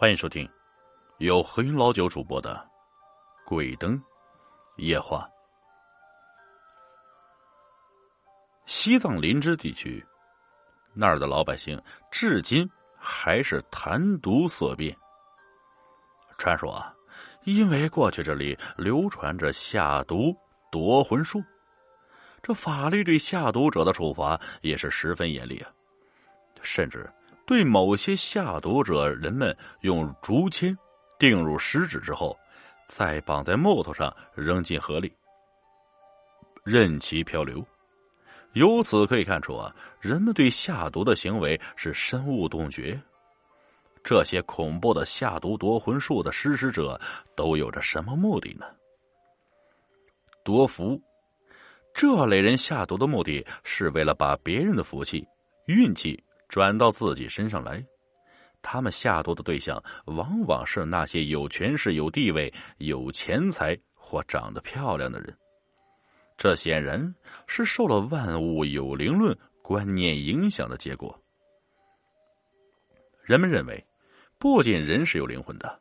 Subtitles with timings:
[0.00, 0.48] 欢迎收听
[1.18, 2.54] 由何云老九主播的
[3.46, 4.02] 《鬼灯
[4.78, 5.28] 夜话》。
[8.64, 10.02] 西藏林芝地区
[10.94, 11.78] 那儿的老百姓
[12.10, 12.66] 至今
[12.96, 14.96] 还是谈毒色变。
[16.38, 16.94] 传说啊，
[17.44, 20.34] 因为过去这里流传着下毒
[20.72, 21.44] 夺魂术，
[22.42, 25.70] 这法律对下毒者的处罚也是十分严厉啊，
[26.62, 27.06] 甚至。
[27.50, 30.78] 对某些下毒者，人们用竹签
[31.18, 32.38] 钉入食指之后，
[32.86, 35.12] 再绑在木头上扔进河里，
[36.62, 37.60] 任其漂流。
[38.52, 42.96] 由此可以看出啊，人们对下毒的行为是深恶痛绝。
[44.04, 47.00] 这些恐怖的下毒夺魂术的实施者
[47.34, 48.64] 都有着什么目的呢？
[50.44, 51.02] 夺福，
[51.92, 55.26] 这类人下毒的目的是为了把别人的福气、
[55.66, 56.16] 运气。
[56.50, 57.82] 转到自己身上来，
[58.60, 65.34] 他们下毒的对象往往是那些有权势、有地位、有钱财或长得漂亮的人。
[66.36, 67.14] 这显然
[67.46, 71.16] 是受了万物有灵论观念影响的结果。
[73.22, 73.86] 人们认为，
[74.36, 75.80] 不仅人是有灵魂的，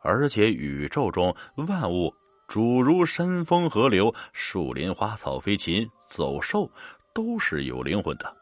[0.00, 2.12] 而且宇宙中万物，
[2.48, 6.68] 诸如山峰、河流、树林、花草、飞禽、走兽，
[7.14, 8.36] 都是有灵魂的。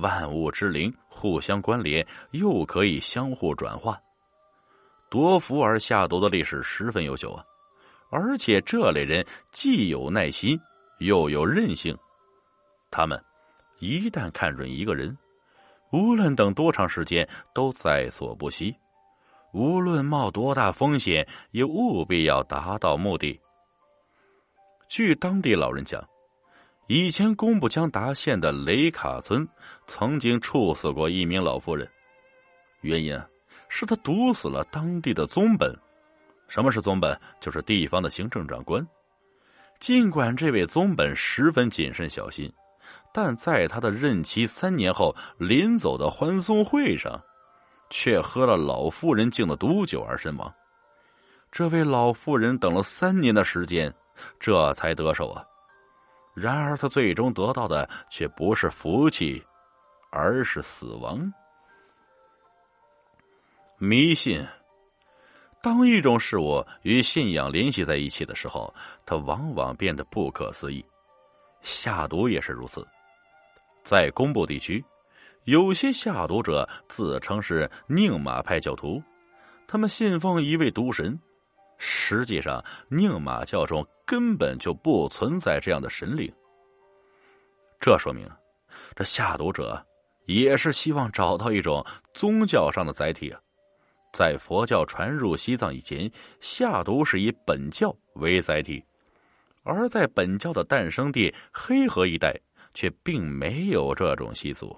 [0.00, 4.00] 万物之灵互相关联，又可以相互转化。
[5.10, 7.44] 夺福而下毒的历史十分悠久啊！
[8.10, 10.58] 而且这类人既有耐心，
[10.98, 11.96] 又有韧性。
[12.90, 13.22] 他们
[13.78, 15.16] 一旦看准一个人，
[15.92, 18.74] 无论等多长时间，都在所不惜。
[19.52, 23.40] 无论冒多大风险，也务必要达到目的。
[24.88, 26.06] 据当地老人讲。
[26.88, 29.46] 以前，工布江达县的雷卡村
[29.86, 31.86] 曾经处死过一名老妇人，
[32.80, 33.14] 原因
[33.68, 35.70] 是他毒死了当地的宗本。
[36.48, 37.14] 什么是宗本？
[37.40, 38.84] 就是地方的行政长官。
[39.78, 42.50] 尽管这位宗本十分谨慎小心，
[43.12, 47.22] 但在他的任期三年后临走的欢送会上，
[47.90, 50.50] 却喝了老妇人敬的毒酒而身亡。
[51.52, 53.92] 这位老妇人等了三年的时间，
[54.40, 55.44] 这才得手啊。
[56.38, 59.42] 然而，他最终得到的却不是福气，
[60.10, 61.32] 而是死亡。
[63.78, 64.46] 迷信，
[65.62, 68.72] 当一种事物与信仰联系在一起的时候，
[69.04, 70.84] 它往往变得不可思议。
[71.62, 72.86] 下毒也是如此。
[73.82, 74.84] 在工部地区，
[75.44, 79.02] 有些下毒者自称是宁玛派教徒，
[79.66, 81.18] 他们信奉一位毒神。
[81.78, 86.30] 实际上，宁玛教中根本就不存在这样的神灵。
[87.80, 88.28] 这说明，
[88.94, 89.80] 这下毒者
[90.26, 93.40] 也是希望找到一种宗教上的载体啊。
[94.12, 98.82] 在佛教传入西藏以前，下毒是以本教为载体，
[99.62, 102.34] 而在本教的诞生地黑河一带，
[102.74, 104.76] 却并没有这种习俗。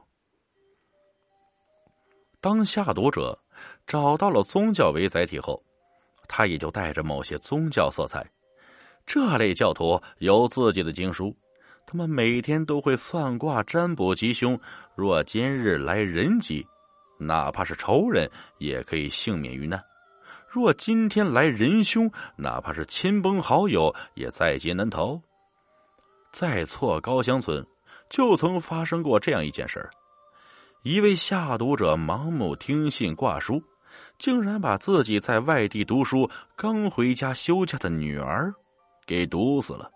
[2.40, 3.38] 当下毒者
[3.86, 5.62] 找到了宗教为载体后，
[6.32, 8.24] 他也就带着某些宗教色彩。
[9.04, 11.36] 这类教徒有自己的经书，
[11.84, 14.56] 他们每天都会算卦占卜吉凶。
[14.94, 16.64] 若今日来人吉，
[17.18, 19.80] 哪怕是仇人也可以幸免于难；
[20.48, 25.20] 若今天来人凶，哪怕是亲朋好友也在劫难逃。
[26.30, 27.66] 在错高乡村，
[28.08, 29.90] 就曾发生过这样一件事儿：
[30.84, 33.60] 一位下毒者盲目听信卦书。
[34.18, 38.52] 竟然把自己在外地读书、刚回家休假的女儿
[39.06, 39.90] 给毒死了，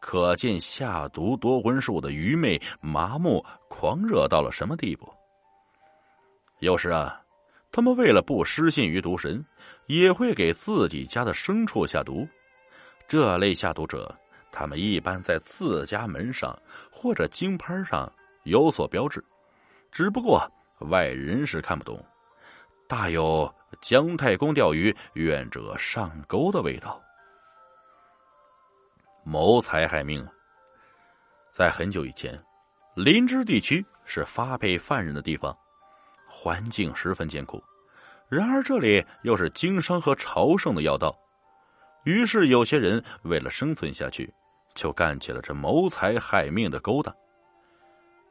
[0.00, 5.12] 可见下毒夺魂术的愚昧、麻木、狂热到了什么地步。
[6.60, 7.20] 有时啊，
[7.72, 9.44] 他们为了不失信于毒神，
[9.86, 12.26] 也会给自己家的牲畜下毒。
[13.06, 14.14] 这类下毒者，
[14.50, 16.56] 他们一般在自家门上
[16.90, 18.10] 或者金牌上
[18.44, 19.22] 有所标志，
[19.92, 20.50] 只不过
[20.90, 22.02] 外人是看不懂。
[22.86, 27.00] 大有姜太公钓鱼，愿者上钩的味道。
[29.24, 30.26] 谋财害命，
[31.50, 32.38] 在很久以前，
[32.94, 35.56] 林芝地区是发配犯人的地方，
[36.28, 37.62] 环境十分艰苦。
[38.28, 41.16] 然而这里又是经商和朝圣的要道，
[42.04, 44.32] 于是有些人为了生存下去，
[44.74, 47.14] 就干起了这谋财害命的勾当。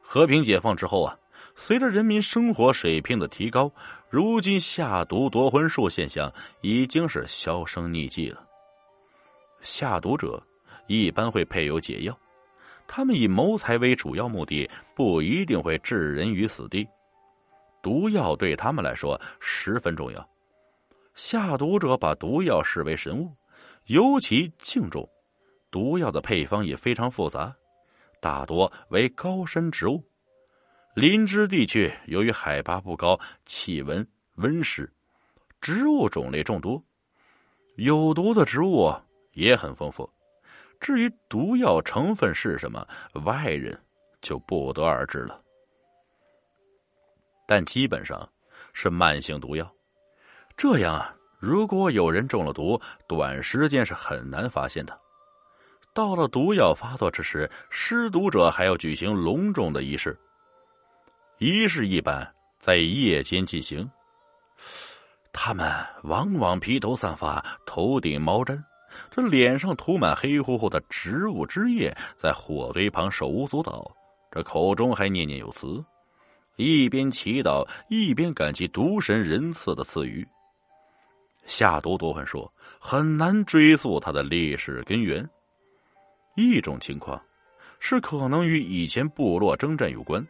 [0.00, 1.18] 和平解放之后啊。
[1.56, 3.70] 随着人民生活水平的提高，
[4.14, 8.46] 如今下毒夺魂术现象已经是销声匿迹了。
[9.60, 10.40] 下毒者
[10.86, 12.16] 一般会配有解药，
[12.86, 16.86] 他们以谋财为主要目的，不一定会置人于死地。
[17.82, 20.30] 毒药对他们来说十分重要。
[21.16, 23.32] 下毒者把毒药视为神物，
[23.86, 25.04] 尤其敬重。
[25.72, 27.52] 毒药的配方也非常复杂，
[28.20, 30.00] 大多为高山植物。
[30.94, 34.06] 林芝地区由于海拔不高，气温
[34.36, 34.88] 温湿，
[35.60, 36.80] 植物种类众多，
[37.74, 38.94] 有毒的植物
[39.32, 40.08] 也很丰富。
[40.78, 42.86] 至于毒药成分是什么，
[43.24, 43.76] 外人
[44.20, 45.42] 就不得而知了。
[47.44, 48.28] 但基本上
[48.72, 49.68] 是慢性毒药。
[50.56, 54.96] 这样啊，如果有人中了毒，短时间是很难发现的。
[55.92, 60.16] 到了毒药发作之时，施毒者还要举行隆重的仪式。
[61.38, 62.26] 仪式一般
[62.58, 63.88] 在夜间进行。
[65.32, 65.68] 他们
[66.04, 68.62] 往往披头散发，头顶毛毡，
[69.10, 73.90] 这脸上涂满黑乎乎的植物汁液，在火堆旁手舞足蹈，
[74.30, 75.84] 这口中还念念有词，
[76.56, 80.26] 一边祈祷一边感激毒神仁赐的赐予。
[81.46, 85.28] 下毒多魂说很难追溯他的历史根源。
[86.36, 87.20] 一种情况
[87.80, 90.26] 是可能与以前部落征战有关，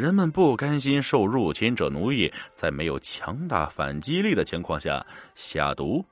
[0.00, 5.04] 人们不甘心受入侵者奴役，在没有强大反击力的情况下
[5.34, 6.02] 下毒，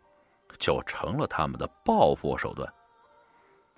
[0.58, 2.70] 就成了他们的报复手段。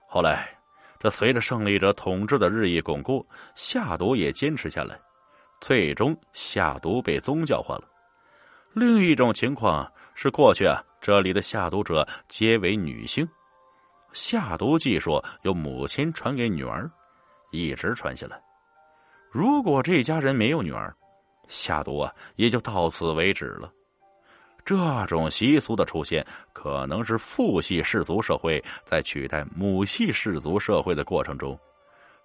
[0.08, 0.52] 后来，
[0.98, 3.24] 这随着胜利者统治的日益巩固，
[3.54, 4.98] 下毒也坚持下来，
[5.60, 7.84] 最终下毒被宗教化了。
[8.72, 9.88] 另一种情况。
[10.12, 13.26] 是过去啊，这里的下毒者皆为女性，
[14.12, 16.90] 下毒技术由母亲传给女儿，
[17.52, 18.38] 一直传下来。
[19.30, 20.94] 如果这家人没有女儿，
[21.48, 23.72] 下毒啊也就到此为止了。
[24.64, 31.58] 这种习俗的出现，可能是父系氏族社会在取代母系氏族社会的过程中，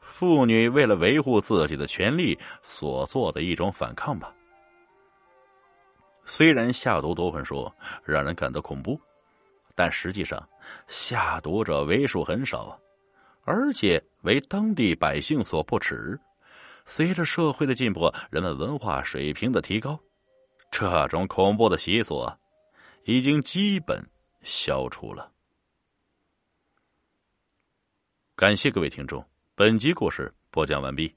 [0.01, 4.33] 妇女为了维护自己的权利所做的一种反抗吧。
[6.25, 7.73] 虽然下毒夺魂说
[8.03, 8.99] 让人感到恐怖，
[9.75, 10.43] 但实际上
[10.87, 12.77] 下毒者为数很少，
[13.43, 16.19] 而且为当地百姓所不齿。
[16.85, 19.99] 随着社会的进步，人们文化水平的提高，
[20.71, 22.25] 这种恐怖的习俗
[23.05, 24.03] 已经基本
[24.43, 25.31] 消除了。
[28.35, 29.23] 感谢各位听众，
[29.55, 31.13] 本集故事播讲完毕。